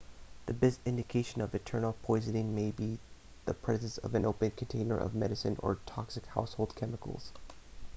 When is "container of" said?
4.49-5.13